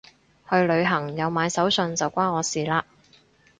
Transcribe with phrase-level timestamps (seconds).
[0.49, 2.81] 去旅行有買手信就關我事嘞